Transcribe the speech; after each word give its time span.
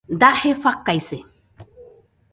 Daje 0.21 0.53
fakaise 0.63 1.17